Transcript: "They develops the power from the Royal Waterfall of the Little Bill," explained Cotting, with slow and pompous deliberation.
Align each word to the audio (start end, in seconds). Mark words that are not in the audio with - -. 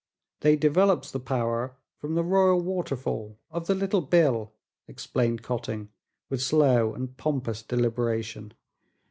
"They 0.39 0.55
develops 0.55 1.11
the 1.11 1.19
power 1.19 1.77
from 1.99 2.15
the 2.15 2.23
Royal 2.23 2.59
Waterfall 2.59 3.37
of 3.51 3.67
the 3.67 3.75
Little 3.75 4.01
Bill," 4.01 4.51
explained 4.87 5.43
Cotting, 5.43 5.89
with 6.27 6.41
slow 6.41 6.95
and 6.95 7.15
pompous 7.17 7.61
deliberation. 7.61 8.53